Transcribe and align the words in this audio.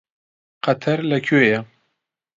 قەتەر 0.65 0.99
لەکوێیە؟ 1.11 1.59